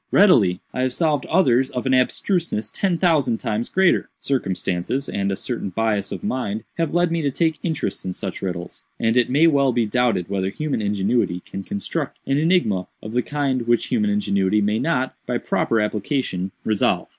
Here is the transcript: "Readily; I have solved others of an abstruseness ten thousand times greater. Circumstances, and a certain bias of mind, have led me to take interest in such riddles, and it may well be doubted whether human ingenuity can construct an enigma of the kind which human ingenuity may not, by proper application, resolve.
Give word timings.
"Readily; 0.09 0.61
I 0.73 0.81
have 0.81 0.93
solved 0.95 1.27
others 1.27 1.69
of 1.69 1.85
an 1.85 1.93
abstruseness 1.93 2.71
ten 2.71 2.97
thousand 2.97 3.37
times 3.37 3.69
greater. 3.69 4.09
Circumstances, 4.19 5.07
and 5.07 5.31
a 5.31 5.35
certain 5.35 5.69
bias 5.69 6.11
of 6.11 6.23
mind, 6.23 6.63
have 6.79 6.91
led 6.95 7.11
me 7.11 7.21
to 7.21 7.29
take 7.29 7.59
interest 7.61 8.03
in 8.03 8.13
such 8.13 8.41
riddles, 8.41 8.83
and 8.99 9.15
it 9.15 9.29
may 9.29 9.45
well 9.45 9.71
be 9.71 9.85
doubted 9.85 10.27
whether 10.27 10.49
human 10.49 10.81
ingenuity 10.81 11.41
can 11.45 11.61
construct 11.63 12.17
an 12.25 12.39
enigma 12.39 12.87
of 13.03 13.13
the 13.13 13.21
kind 13.21 13.67
which 13.67 13.89
human 13.89 14.09
ingenuity 14.09 14.59
may 14.59 14.79
not, 14.79 15.13
by 15.27 15.37
proper 15.37 15.79
application, 15.79 16.49
resolve. 16.65 17.07